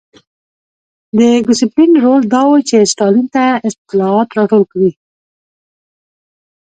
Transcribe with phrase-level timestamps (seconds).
[1.17, 4.91] د ګوسپلین رول دا و چې ستالین ته اطلاعات راټول کړي